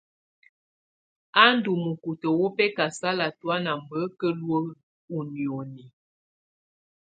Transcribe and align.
A 1.43 1.43
ndù 1.55 1.71
mukutǝ 1.83 2.29
wù 2.37 2.45
bɛkasala 2.57 3.25
tɔ̀ána 3.39 3.71
mba 3.81 3.95
á 4.05 4.07
ka 4.19 4.27
luǝ́ 4.39 4.63
ù 5.15 5.17
nìóni. 5.31 5.83